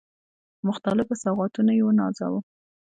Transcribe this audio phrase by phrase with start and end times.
[0.57, 2.39] په مختلفو سوغاتونو يې ونازاوه.